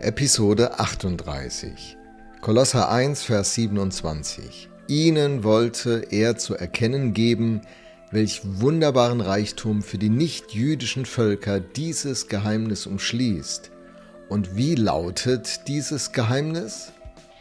[0.00, 1.96] Episode 38.
[2.40, 4.68] Kolosser 1, Vers 27.
[4.88, 7.62] Ihnen wollte er zu erkennen geben,
[8.10, 13.70] welch wunderbaren Reichtum für die nichtjüdischen Völker dieses Geheimnis umschließt.
[14.28, 16.92] Und wie lautet dieses Geheimnis?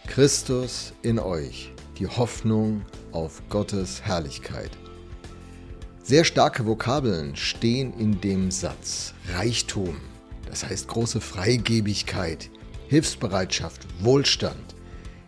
[0.07, 4.71] Christus in euch, die Hoffnung auf Gottes Herrlichkeit.
[6.04, 9.97] Sehr starke Vokabeln stehen in dem Satz Reichtum,
[10.54, 12.51] das heißt große Freigebigkeit,
[12.88, 14.75] Hilfsbereitschaft, Wohlstand.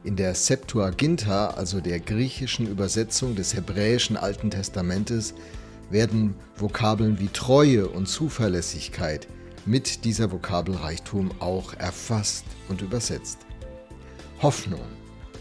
[0.03, 5.33] In der Septuaginta, also der griechischen Übersetzung des hebräischen Alten Testamentes,
[5.89, 9.27] werden Vokabeln wie Treue und Zuverlässigkeit
[9.65, 13.39] mit dieser Vokabelreichtum auch erfasst und übersetzt.
[14.43, 14.85] Hoffnung,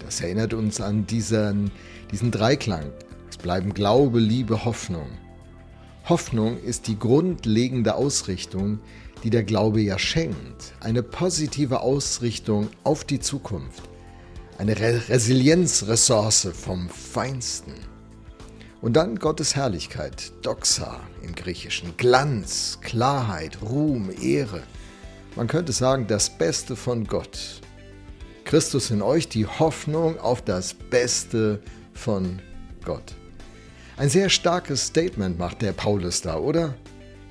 [0.02, 1.70] das erinnert uns an diesen,
[2.10, 2.90] diesen Dreiklang.
[3.28, 5.10] Es bleiben Glaube, Liebe, Hoffnung.
[6.06, 8.78] Hoffnung ist die grundlegende Ausrichtung,
[9.22, 10.74] die der Glaube ja schenkt.
[10.80, 13.84] Eine positive Ausrichtung auf die Zukunft.
[14.58, 17.72] Eine Re Resilienzressource vom Feinsten.
[18.82, 24.62] Und dann Gottes Herrlichkeit, Doxa im Griechischen, Glanz, Klarheit, Ruhm, Ehre.
[25.36, 27.62] Man könnte sagen, das Beste von Gott.
[28.44, 31.62] Christus in euch, die Hoffnung auf das Beste
[31.94, 32.40] von
[32.84, 33.14] Gott.
[33.96, 36.74] Ein sehr starkes Statement macht der Paulus da, oder?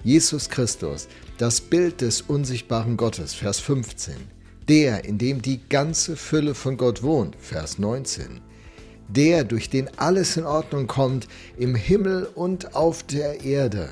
[0.05, 4.15] Jesus Christus, das Bild des unsichtbaren Gottes, Vers 15.
[4.69, 8.39] Der, in dem die ganze Fülle von Gott wohnt, Vers 19.
[9.09, 13.89] Der, durch den alles in Ordnung kommt, im Himmel und auf der Erde.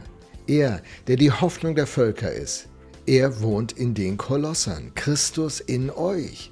[0.47, 2.69] Er, der die Hoffnung der Völker ist.
[3.05, 6.51] Er wohnt in den Kolossern, Christus in euch.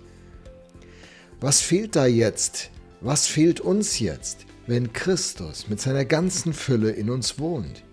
[1.40, 2.72] Was fehlt da jetzt?
[3.00, 4.49] Was fehlt uns jetzt?
[4.70, 7.84] Wenn Christus mit seiner ganzen Fülle in uns wohnt.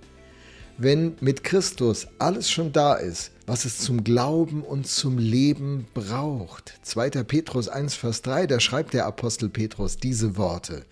[0.76, 6.78] Wenn mit Christus alles schon da ist, was es zum Glauben und zum Leben braucht.
[6.82, 7.08] 2.
[7.22, 10.84] Petrus 1, Vers 3, da schreibt der Apostel Petrus diese Worte.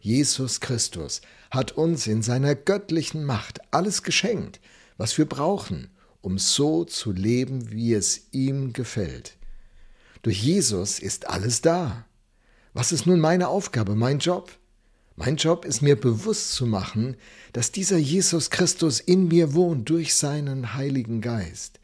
[0.00, 4.60] Jesus Christus hat uns in seiner göttlichen Macht alles geschenkt,
[4.98, 5.88] was wir brauchen,
[6.20, 9.38] um so zu leben, wie es ihm gefällt.
[10.20, 12.04] Durch Jesus ist alles da.
[12.74, 14.59] Was ist nun meine Aufgabe, mein Job?
[15.22, 17.14] Mein Job ist mir bewusst zu machen,
[17.52, 21.78] dass dieser Jesus Christus in mir wohnt durch seinen Heiligen Geist.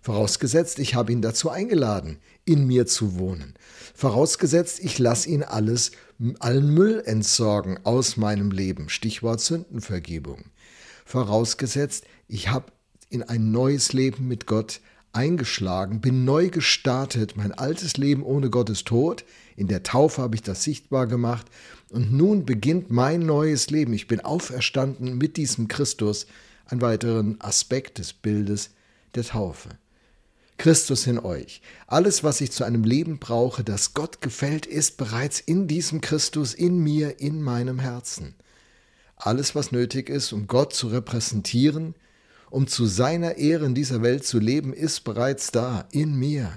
[0.00, 3.54] Vorausgesetzt, ich habe ihn dazu eingeladen, in mir zu wohnen.
[3.94, 5.92] Vorausgesetzt, ich lasse ihn alles,
[6.40, 8.88] allen Müll entsorgen aus meinem Leben.
[8.88, 10.46] Stichwort Sündenvergebung.
[11.04, 12.72] Vorausgesetzt, ich habe
[13.10, 14.80] in ein neues Leben mit Gott
[15.12, 19.24] eingeschlagen, bin neu gestartet, mein altes Leben ohne Gott ist tot,
[19.56, 21.46] in der Taufe habe ich das sichtbar gemacht
[21.90, 23.92] und nun beginnt mein neues Leben.
[23.92, 26.26] Ich bin auferstanden mit diesem Christus,
[26.66, 28.70] ein weiteren Aspekt des Bildes
[29.14, 29.68] der Taufe.
[30.56, 31.60] Christus in euch.
[31.86, 36.54] Alles, was ich zu einem Leben brauche, das Gott gefällt, ist bereits in diesem Christus,
[36.54, 38.34] in mir, in meinem Herzen.
[39.16, 41.94] Alles, was nötig ist, um Gott zu repräsentieren,
[42.52, 46.52] um zu seiner Ehre in dieser Welt zu leben, ist bereits da, in mir.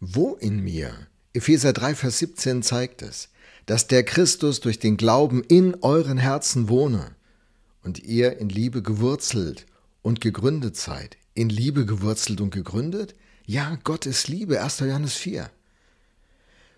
[0.00, 0.92] Wo in mir?
[1.32, 3.30] Epheser 3, Vers 17 zeigt es,
[3.64, 7.16] dass der Christus durch den Glauben in euren Herzen wohne
[7.82, 9.64] und ihr in Liebe gewurzelt
[10.02, 11.16] und gegründet seid.
[11.32, 13.14] In Liebe gewurzelt und gegründet?
[13.46, 14.80] Ja, Gott ist Liebe, 1.
[14.80, 15.50] Johannes 4.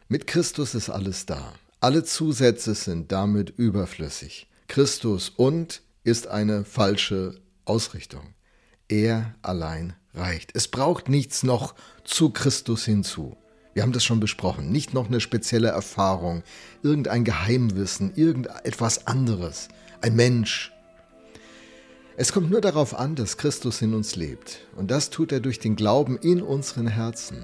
[0.09, 1.53] Mit Christus ist alles da.
[1.81, 4.47] Alle Zusätze sind damit überflüssig.
[4.69, 8.35] Christus und ist eine falsche Ausrichtung.
[8.89, 10.53] Er allein reicht.
[10.55, 13.37] Es braucht nichts noch zu Christus hinzu.
[13.75, 14.73] Wir haben das schon besprochen.
[14.73, 16.43] Nicht noch eine spezielle Erfahrung,
[16.83, 19.69] irgendein Geheimwissen, irgendetwas anderes,
[20.01, 20.73] ein Mensch.
[22.17, 24.61] Es kommt nur darauf an, dass Christus in uns lebt.
[24.77, 27.43] Und das tut er durch den Glauben in unseren Herzen.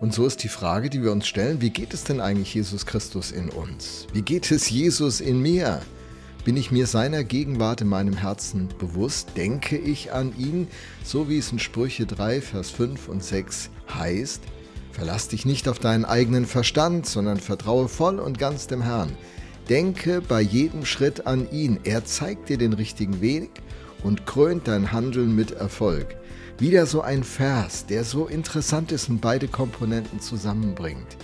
[0.00, 2.86] Und so ist die Frage, die wir uns stellen, wie geht es denn eigentlich Jesus
[2.86, 4.08] Christus in uns?
[4.12, 5.80] Wie geht es Jesus in mir?
[6.44, 9.36] Bin ich mir seiner Gegenwart in meinem Herzen bewusst?
[9.36, 10.66] Denke ich an ihn,
[11.04, 14.42] so wie es in Sprüche 3, Vers 5 und 6 heißt?
[14.90, 19.12] Verlass dich nicht auf deinen eigenen Verstand, sondern vertraue voll und ganz dem Herrn.
[19.68, 21.78] Denke bei jedem Schritt an ihn.
[21.84, 23.50] Er zeigt dir den richtigen Weg
[24.02, 26.16] und krönt dein Handeln mit Erfolg.
[26.58, 31.16] Wieder so ein Vers, der so interessant ist und beide Komponenten zusammenbringt.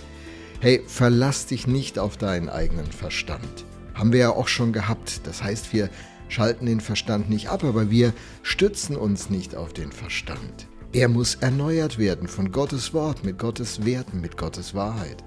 [0.61, 3.65] Hey, verlass dich nicht auf deinen eigenen Verstand.
[3.99, 5.27] Haben wir ja auch schon gehabt.
[5.27, 5.89] Das heißt, wir
[6.29, 8.13] schalten den Verstand nicht ab, aber wir
[8.43, 10.67] stützen uns nicht auf den Verstand.
[10.93, 15.17] Er muss erneuert werden von Gottes Wort, mit Gottes Werten, mit Gottes Wahrheit.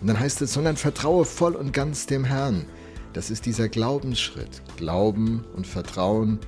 [0.00, 2.64] Und dann heißt es, sondern vertraue voll und ganz dem Herrn.
[3.12, 4.60] Das ist dieser Glaubensschritt.
[4.76, 6.40] Glauben und Vertrauen,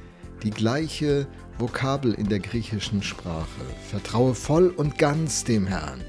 [0.43, 1.29] die gleiche
[1.59, 3.47] Vokabel in der griechischen Sprache.
[3.89, 6.01] Vertraue voll und ganz dem Herrn.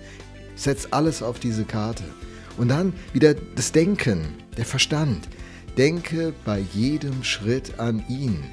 [0.55, 2.05] Setz alles auf diese Karte.
[2.57, 4.25] Und dann wieder das Denken,
[4.57, 5.27] der Verstand.
[5.77, 8.43] Denke bei jedem Schritt an ihn.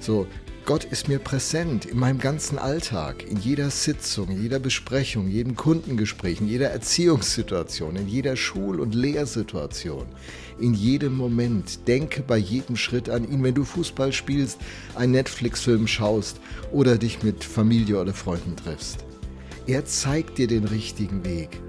[0.00, 0.26] So,
[0.66, 5.56] Gott ist mir präsent in meinem ganzen Alltag, in jeder Sitzung, in jeder Besprechung, jedem
[5.56, 10.06] Kundengespräch, in jeder Erziehungssituation, in jeder Schul- und Lehrsituation,
[10.58, 11.86] in jedem Moment.
[11.86, 14.58] Denke bei jedem Schritt an ihn, wenn du Fußball spielst,
[14.94, 16.40] einen Netflix-Film schaust
[16.72, 19.04] oder dich mit Familie oder Freunden triffst.
[19.66, 21.60] Er zeigt dir den richtigen Weg.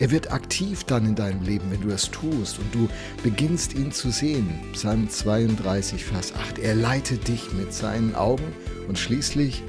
[0.00, 2.88] Er wird aktiv dann in deinem Leben, wenn du es tust und du
[3.22, 4.48] beginnst ihn zu sehen.
[4.72, 6.58] Psalm 32, Vers 8.
[6.58, 8.52] Er leitet dich mit seinen Augen
[8.88, 9.62] und schließlich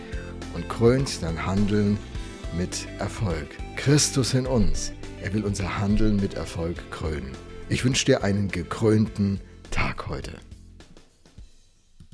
[0.56, 1.98] und krönt dein Handeln
[2.57, 3.50] mit Erfolg.
[3.75, 4.94] Christus in uns.
[5.22, 7.31] Er will unser Handeln mit Erfolg krönen.
[7.69, 9.39] Ich wünsche dir einen gekrönten
[9.69, 10.31] Tag heute.